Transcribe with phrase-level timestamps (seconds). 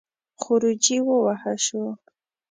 [0.41, 1.81] خروجی ووهه شو.